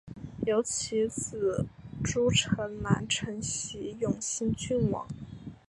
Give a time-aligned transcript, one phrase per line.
[0.47, 1.63] 由其子
[2.03, 5.07] 朱诚澜承袭永兴郡王。